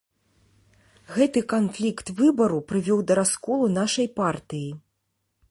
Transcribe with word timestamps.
Гэты 1.17 1.43
канфлікт 1.53 2.07
выбару 2.21 2.59
прывёў 2.73 2.99
да 3.13 3.19
расколу 3.21 3.65
нашай 3.79 4.07
партыі. 4.19 4.69